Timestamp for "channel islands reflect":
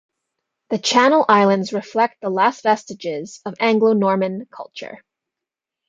0.79-2.21